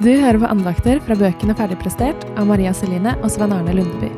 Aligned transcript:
Du 0.00 0.08
hører 0.08 0.38
på 0.40 0.48
andakter 0.48 0.96
fra 1.04 1.12
bøkene 1.12 1.52
Ferdigprestert 1.52 2.22
av 2.40 2.46
Maria 2.48 2.70
Celine 2.72 3.12
og 3.20 3.26
Svein 3.28 3.52
Arne 3.52 3.74
Lundeby. 3.76 4.08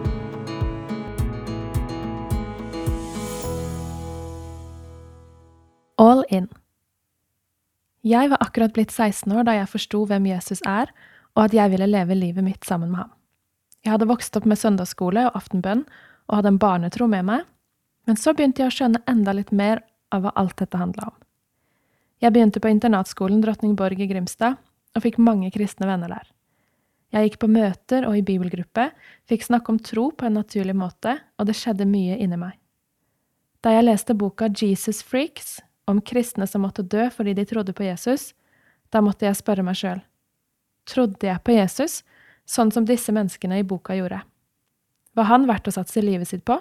All 5.99 6.23
in. 6.31 6.47
Jeg 8.07 8.31
var 8.31 8.47
akkurat 8.47 8.77
blitt 8.79 8.95
16 8.95 9.35
år 9.35 9.51
da 9.51 9.59
jeg 9.59 9.73
forsto 9.75 10.05
hvem 10.07 10.31
Jesus 10.31 10.63
er, 10.63 10.95
og 11.35 11.49
at 11.49 11.59
jeg 11.59 11.75
ville 11.75 11.91
leve 11.91 12.15
livet 12.15 12.47
mitt 12.47 12.63
sammen 12.63 12.95
med 12.95 13.03
ham. 13.03 13.13
Jeg 13.83 13.97
hadde 13.97 14.13
vokst 14.15 14.39
opp 14.39 14.47
med 14.47 14.63
søndagsskole 14.63 15.27
og 15.33 15.43
aftenbønn 15.43 15.83
og 16.31 16.39
hadde 16.39 16.55
en 16.55 16.63
barnetro 16.63 17.11
med 17.11 17.27
meg, 17.27 17.47
men 18.07 18.15
så 18.15 18.39
begynte 18.39 18.63
jeg 18.63 18.71
å 18.71 18.79
skjønne 18.79 19.03
enda 19.11 19.35
litt 19.35 19.51
mer 19.51 19.83
av 20.15 20.23
hva 20.23 20.39
alt 20.39 20.61
dette 20.63 20.79
handla 20.79 21.11
om. 21.11 21.23
Jeg 22.23 22.39
begynte 22.39 22.63
på 22.63 22.71
internatskolen 22.71 23.43
Drottningborg 23.43 23.99
i 23.99 24.15
Grimstad, 24.15 24.63
og 24.97 25.05
fikk 25.05 25.19
mange 25.23 25.51
kristne 25.55 25.89
venner 25.89 26.13
der. 26.13 26.31
Jeg 27.13 27.29
gikk 27.29 27.43
på 27.43 27.51
møter 27.53 28.07
og 28.09 28.17
i 28.17 28.25
bibelgruppe, 28.25 28.89
fikk 29.29 29.45
snakke 29.45 29.73
om 29.73 29.81
tro 29.85 30.09
på 30.17 30.29
en 30.29 30.39
naturlig 30.41 30.75
måte, 30.77 31.19
og 31.37 31.49
det 31.49 31.57
skjedde 31.59 31.89
mye 31.89 32.17
inni 32.17 32.39
meg. 32.41 32.57
Da 33.63 33.75
jeg 33.75 33.85
leste 33.85 34.17
boka 34.19 34.49
Jesus 34.49 35.03
Freaks, 35.05 35.61
om 35.91 36.01
kristne 36.01 36.47
som 36.47 36.63
måtte 36.65 36.85
dø 36.87 37.09
fordi 37.11 37.35
de 37.37 37.45
trodde 37.49 37.75
på 37.77 37.85
Jesus, 37.85 38.33
da 38.93 39.03
måtte 39.05 39.27
jeg 39.27 39.39
spørre 39.39 39.65
meg 39.67 39.77
sjøl, 39.79 40.01
trodde 40.89 41.27
jeg 41.27 41.43
på 41.45 41.57
Jesus, 41.57 42.01
sånn 42.49 42.73
som 42.75 42.87
disse 42.89 43.13
menneskene 43.15 43.61
i 43.61 43.67
boka 43.67 43.97
gjorde? 43.97 44.23
Var 45.13 45.29
han 45.29 45.47
verdt 45.49 45.69
å 45.69 45.75
satse 45.75 46.03
livet 46.03 46.31
sitt 46.31 46.45
på? 46.49 46.57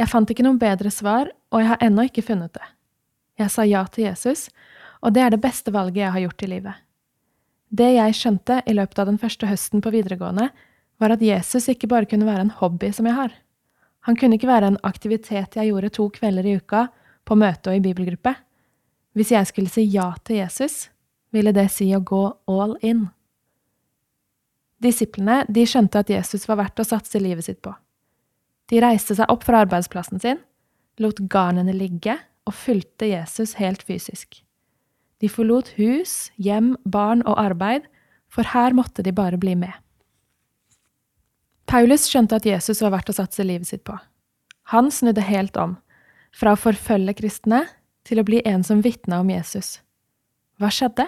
Jeg 0.00 0.10
fant 0.10 0.30
ikke 0.30 0.42
noe 0.42 0.58
bedre 0.58 0.90
svar, 0.90 1.30
og 1.54 1.62
jeg 1.62 1.70
har 1.70 1.84
ennå 1.86 2.08
ikke 2.08 2.24
funnet 2.26 2.54
det. 2.56 2.66
Jeg 3.38 3.50
sa 3.50 3.64
ja 3.66 3.84
til 3.90 4.08
Jesus, 4.08 4.48
og 5.04 5.12
det 5.12 5.22
er 5.22 5.34
det 5.34 5.42
beste 5.44 5.72
valget 5.74 6.00
jeg 6.02 6.12
har 6.14 6.24
gjort 6.24 6.42
i 6.42 6.50
livet. 6.50 6.80
Det 7.74 7.90
jeg 7.92 8.16
skjønte 8.16 8.60
i 8.70 8.74
løpet 8.76 9.00
av 9.02 9.08
den 9.10 9.20
første 9.20 9.48
høsten 9.50 9.82
på 9.84 9.92
videregående, 9.92 10.48
var 11.02 11.14
at 11.14 11.24
Jesus 11.24 11.68
ikke 11.68 11.90
bare 11.90 12.08
kunne 12.08 12.28
være 12.28 12.46
en 12.46 12.54
hobby 12.60 12.90
som 12.94 13.08
jeg 13.08 13.18
har. 13.18 13.32
Han 14.06 14.16
kunne 14.16 14.38
ikke 14.38 14.50
være 14.50 14.72
en 14.72 14.80
aktivitet 14.86 15.56
jeg 15.58 15.70
gjorde 15.70 15.92
to 15.96 16.08
kvelder 16.14 16.46
i 16.46 16.56
uka, 16.60 16.86
på 17.24 17.36
møte 17.40 17.72
og 17.72 17.78
i 17.78 17.82
bibelgruppe. 17.84 18.34
Hvis 19.16 19.32
jeg 19.32 19.48
skulle 19.48 19.72
si 19.72 19.86
ja 19.88 20.10
til 20.24 20.42
Jesus, 20.42 20.90
ville 21.32 21.54
det 21.56 21.70
si 21.72 21.88
å 21.96 22.02
gå 22.04 22.24
all 22.52 22.76
in. 22.84 23.06
Disiplene 24.84 25.42
de 25.48 25.64
skjønte 25.64 26.04
at 26.04 26.12
Jesus 26.12 26.44
var 26.50 26.60
verdt 26.60 26.84
å 26.84 26.86
satse 26.86 27.22
livet 27.22 27.48
sitt 27.48 27.62
på. 27.64 27.72
De 28.68 28.80
reiste 28.84 29.16
seg 29.16 29.30
opp 29.32 29.44
fra 29.48 29.64
arbeidsplassen 29.64 30.20
sin, 30.20 30.40
lot 31.00 31.24
garnene 31.32 31.72
ligge 31.74 32.18
og 32.44 32.56
fulgte 32.56 33.08
Jesus 33.08 33.56
helt 33.60 33.82
fysisk. 33.82 34.43
De 35.24 35.30
forlot 35.32 35.70
hus, 35.78 36.28
hjem, 36.36 36.74
barn 36.84 37.22
og 37.24 37.38
arbeid, 37.40 37.86
for 38.28 38.44
her 38.52 38.74
måtte 38.76 39.00
de 39.06 39.12
bare 39.14 39.38
bli 39.40 39.54
med. 39.56 39.72
Paulus 41.64 42.04
skjønte 42.10 42.36
at 42.36 42.44
Jesus 42.44 42.82
var 42.84 42.92
verdt 42.92 43.08
å 43.08 43.16
satse 43.16 43.46
livet 43.46 43.70
sitt 43.70 43.86
på. 43.88 43.96
Han 44.74 44.90
snudde 44.92 45.24
helt 45.24 45.56
om, 45.56 45.78
fra 46.28 46.52
å 46.52 46.60
forfølge 46.60 47.14
kristne 47.22 47.62
til 48.04 48.20
å 48.20 48.26
bli 48.28 48.42
en 48.44 48.66
som 48.68 48.82
vitna 48.84 49.22
om 49.24 49.30
Jesus. 49.32 49.78
Hva 50.60 50.68
skjedde? 50.68 51.06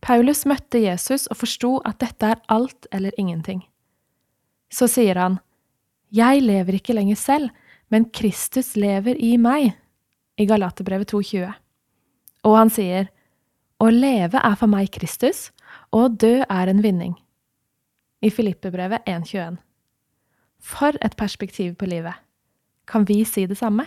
Paulus 0.00 0.46
møtte 0.48 0.80
Jesus 0.80 1.26
og 1.28 1.42
forsto 1.42 1.74
at 1.84 2.00
dette 2.00 2.32
er 2.32 2.42
alt 2.48 2.88
eller 2.96 3.12
ingenting. 3.20 3.60
Så 4.72 4.88
sier 4.88 5.20
han, 5.20 5.36
Jeg 6.08 6.40
lever 6.48 6.80
ikke 6.80 6.96
lenger 6.96 7.20
selv, 7.20 7.52
men 7.92 8.08
Kristus 8.08 8.72
lever 8.72 9.20
i 9.20 9.36
meg, 9.36 9.74
i 10.40 10.48
Galaterbrevet 10.48 11.12
2,20. 11.12 11.65
Og 12.46 12.54
han 12.54 12.70
sier, 12.70 13.10
Å 13.82 13.90
leve 13.92 14.40
er 14.40 14.56
for 14.56 14.70
meg 14.72 14.92
Kristus, 14.94 15.50
og 15.92 16.04
å 16.06 16.12
dø 16.22 16.34
er 16.46 16.70
en 16.70 16.82
vinning. 16.84 17.16
I 18.24 18.30
Filippebrevet 18.32 19.04
1,21. 19.04 19.58
For 20.62 20.96
et 21.04 21.16
perspektiv 21.18 21.74
på 21.76 21.88
livet. 21.90 22.14
Kan 22.88 23.04
vi 23.04 23.24
si 23.28 23.44
det 23.46 23.58
samme? 23.58 23.84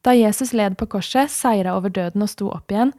Da 0.00 0.14
Jesus 0.16 0.54
led 0.56 0.78
på 0.80 0.88
korset, 0.88 1.28
seira 1.28 1.74
over 1.76 1.92
døden 1.92 2.24
og 2.24 2.30
sto 2.32 2.48
opp 2.48 2.72
igjen, 2.72 2.94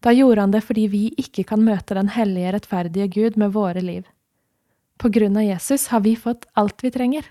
da 0.00 0.12
gjorde 0.14 0.46
han 0.46 0.54
det 0.54 0.62
fordi 0.64 0.86
vi 0.92 1.02
ikke 1.20 1.44
kan 1.50 1.64
møte 1.66 1.96
den 1.98 2.08
hellige, 2.14 2.54
rettferdige 2.54 3.10
Gud 3.12 3.36
med 3.40 3.52
våre 3.52 3.82
liv. 3.84 4.06
På 4.96 5.10
grunn 5.12 5.36
av 5.36 5.44
Jesus 5.44 5.90
har 5.92 6.00
vi 6.06 6.14
fått 6.16 6.48
alt 6.56 6.80
vi 6.84 6.92
trenger. 6.94 7.28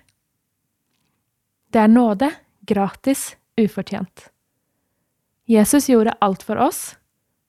Det 1.73 1.81
er 1.81 1.89
nåde, 1.89 2.29
gratis, 2.69 3.31
ufortjent. 3.57 4.29
Jesus 5.45 5.89
gjorde 5.89 6.15
alt 6.25 6.43
for 6.43 6.57
oss, 6.57 6.95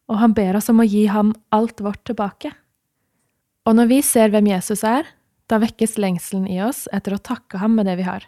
og 0.06 0.20
han 0.20 0.34
ber 0.36 0.58
oss 0.58 0.68
om 0.68 0.82
å 0.82 0.86
gi 0.86 1.06
ham 1.08 1.32
alt 1.54 1.80
vårt 1.80 2.04
tilbake. 2.08 2.52
Og 3.66 3.76
når 3.78 3.88
vi 3.90 4.00
ser 4.04 4.30
hvem 4.30 4.50
Jesus 4.52 4.84
er, 4.84 5.08
da 5.48 5.58
vekkes 5.62 5.96
lengselen 5.98 6.46
i 6.50 6.60
oss 6.62 6.84
etter 6.94 7.16
å 7.16 7.22
takke 7.22 7.58
ham 7.62 7.76
med 7.78 7.88
det 7.88 7.96
vi 7.98 8.06
har. 8.06 8.26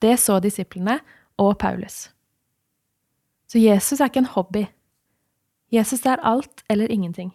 Det 0.00 0.16
så 0.18 0.38
disiplene 0.40 0.98
og 1.38 1.58
Paulus. 1.60 2.08
Så 3.48 3.60
Jesus 3.60 4.00
er 4.00 4.10
ikke 4.10 4.24
en 4.24 4.34
hobby. 4.34 4.66
Jesus 5.74 6.06
er 6.06 6.22
alt 6.26 6.64
eller 6.68 6.90
ingenting. 6.92 7.32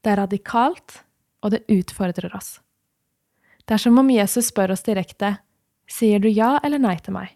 Det 0.00 0.12
er 0.14 0.22
radikalt, 0.22 1.02
og 1.42 1.52
det 1.52 1.66
utfordrer 1.68 2.32
oss. 2.36 2.60
Det 3.66 3.74
er 3.74 3.82
som 3.82 3.98
om 3.98 4.10
Jesus 4.10 4.48
spør 4.52 4.72
oss 4.72 4.86
direkte, 4.86 5.36
sier 5.90 6.22
du 6.22 6.28
ja 6.30 6.56
eller 6.64 6.80
nei 6.82 6.96
til 7.02 7.16
meg? 7.18 7.34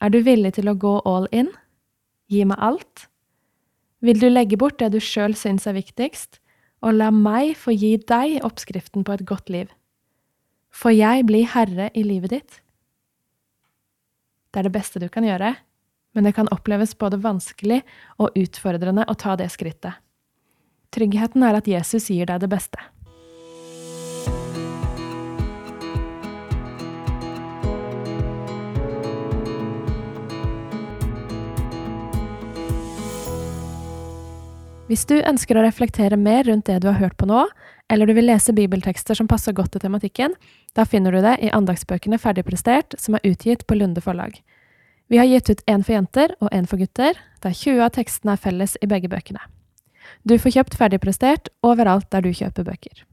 Er 0.00 0.10
du 0.10 0.20
villig 0.26 0.54
til 0.56 0.70
å 0.70 0.76
gå 0.78 0.94
all 1.08 1.26
in? 1.32 1.50
Gi 2.32 2.44
meg 2.48 2.60
alt? 2.62 3.06
Vil 4.04 4.20
du 4.20 4.28
legge 4.28 4.58
bort 4.60 4.78
det 4.80 4.92
du 4.94 5.00
sjøl 5.00 5.36
syns 5.36 5.66
er 5.68 5.76
viktigst, 5.76 6.40
og 6.84 6.96
la 6.98 7.10
meg 7.14 7.54
få 7.56 7.72
gi 7.72 7.94
deg 7.96 8.40
oppskriften 8.44 9.04
på 9.04 9.16
et 9.16 9.24
godt 9.28 9.52
liv? 9.52 9.70
Får 10.74 10.96
jeg 10.96 11.26
bli 11.28 11.44
herre 11.48 11.90
i 11.94 12.02
livet 12.04 12.34
ditt? 12.34 12.60
Det 14.52 14.60
er 14.60 14.68
det 14.68 14.74
beste 14.74 15.00
du 15.02 15.08
kan 15.10 15.26
gjøre, 15.26 15.54
men 16.14 16.26
det 16.26 16.34
kan 16.36 16.50
oppleves 16.54 16.94
både 16.98 17.20
vanskelig 17.22 17.80
og 18.22 18.36
utfordrende 18.38 19.06
å 19.10 19.16
ta 19.18 19.34
det 19.40 19.48
skrittet. 19.54 19.96
Tryggheten 20.94 21.42
er 21.42 21.58
at 21.58 21.66
Jesus 21.66 22.06
gir 22.12 22.28
deg 22.30 22.44
det 22.44 22.50
beste. 22.52 22.78
Hvis 34.84 35.06
du 35.08 35.14
ønsker 35.16 35.56
å 35.56 35.62
reflektere 35.64 36.16
mer 36.20 36.42
rundt 36.44 36.66
det 36.68 36.82
du 36.82 36.90
har 36.90 36.98
hørt 36.98 37.16
på 37.16 37.24
nå, 37.24 37.46
eller 37.88 38.04
du 38.04 38.12
vil 38.18 38.26
lese 38.28 38.52
bibeltekster 38.52 39.16
som 39.16 39.28
passer 39.30 39.54
godt 39.56 39.72
til 39.72 39.80
tematikken, 39.80 40.34
da 40.76 40.84
finner 40.84 41.14
du 41.14 41.22
det 41.24 41.38
i 41.40 41.52
andagsbøkene 41.56 42.18
Ferdigprestert, 42.20 42.92
som 43.00 43.16
er 43.16 43.24
utgitt 43.30 43.64
på 43.64 43.78
Lunde 43.80 44.04
forlag. 44.04 44.36
Vi 45.08 45.16
har 45.16 45.28
gitt 45.30 45.48
ut 45.48 45.64
én 45.72 45.80
for 45.80 45.96
jenter 45.96 46.36
og 46.36 46.52
én 46.52 46.68
for 46.68 46.80
gutter, 46.80 47.16
der 47.40 47.56
20 47.56 47.80
av 47.80 47.94
tekstene 47.96 48.36
er 48.36 48.44
felles 48.44 48.76
i 48.84 48.90
begge 48.90 49.08
bøkene. 49.08 49.40
Du 50.28 50.36
får 50.36 50.58
kjøpt 50.58 50.76
Ferdigprestert 50.76 51.48
overalt 51.64 52.10
der 52.12 52.20
du 52.20 52.32
kjøper 52.36 52.68
bøker. 52.68 53.06